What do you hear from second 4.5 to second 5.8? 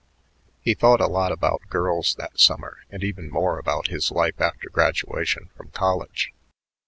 graduation from